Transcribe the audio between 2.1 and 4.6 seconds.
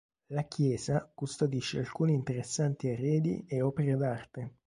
interessanti arredi e opere d'arte.